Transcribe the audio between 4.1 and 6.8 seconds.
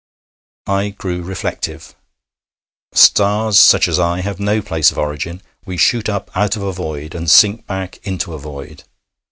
have no place of origin. We shoot up out of a